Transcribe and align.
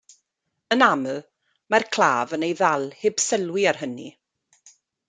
Yn 0.75 0.83
aml, 0.85 1.19
mae'r 1.75 1.87
claf 1.97 2.35
yn 2.39 2.49
ei 2.49 2.57
ddal 2.63 2.89
heb 3.05 3.25
sylwi 3.29 3.71
ar 3.75 3.81
hynny. 3.85 4.07